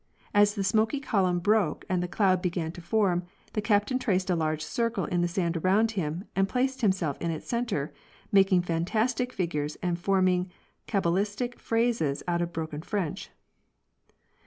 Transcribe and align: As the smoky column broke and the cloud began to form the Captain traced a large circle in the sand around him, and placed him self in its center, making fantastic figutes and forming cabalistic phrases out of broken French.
As 0.33 0.55
the 0.55 0.63
smoky 0.63 0.99
column 0.99 1.37
broke 1.37 1.85
and 1.87 2.01
the 2.01 2.07
cloud 2.07 2.41
began 2.41 2.71
to 2.71 2.81
form 2.81 3.21
the 3.53 3.61
Captain 3.61 3.99
traced 3.99 4.31
a 4.31 4.35
large 4.35 4.63
circle 4.65 5.05
in 5.05 5.21
the 5.21 5.27
sand 5.27 5.57
around 5.57 5.91
him, 5.91 6.23
and 6.35 6.49
placed 6.49 6.81
him 6.81 6.91
self 6.91 7.21
in 7.21 7.29
its 7.29 7.47
center, 7.47 7.93
making 8.31 8.63
fantastic 8.63 9.31
figutes 9.31 9.77
and 9.83 9.99
forming 9.99 10.49
cabalistic 10.87 11.59
phrases 11.59 12.23
out 12.27 12.41
of 12.41 12.51
broken 12.51 12.81
French. 12.81 13.29